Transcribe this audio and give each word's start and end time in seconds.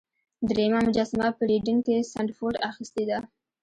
دریمه 0.47 0.79
مجسمه 0.87 1.27
په 1.37 1.43
ریډینګ 1.49 1.81
کې 1.85 1.97
سنډفورډ 2.11 2.55
اخیستې 2.69 3.03
ده. 3.09 3.19